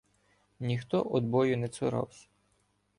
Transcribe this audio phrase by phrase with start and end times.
[0.59, 2.27] Ніхто од бою не цуравсь.